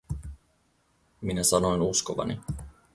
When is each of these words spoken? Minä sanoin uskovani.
Minä 1.21 1.43
sanoin 1.43 1.81
uskovani. 1.81 2.39